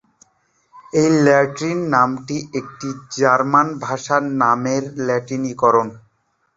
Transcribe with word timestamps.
এই 0.93 1.09
ল্যাটিন 1.25 1.77
নামটি 1.93 2.37
একটি 2.59 2.87
জার্মান 3.15 3.67
ভাষার 3.83 4.23
নামের 4.41 4.83
ল্যাটিনীকরণ। 5.07 5.87